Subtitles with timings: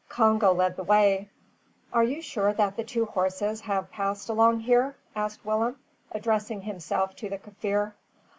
[0.09, 1.29] Congo led the way.
[1.93, 5.77] "Are you sure that the two horses have passed along here?" asked Willem,
[6.11, 7.93] addressing himself to the Kaffir.